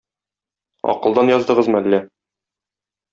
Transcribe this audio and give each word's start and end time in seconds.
Акылдан 0.93 1.29
яздыгызмы 1.33 1.79
әллә? 1.81 2.01